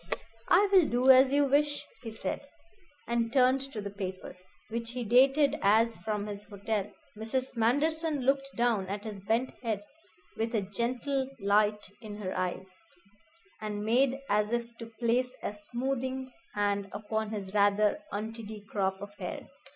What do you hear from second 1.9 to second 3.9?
he said, and turned to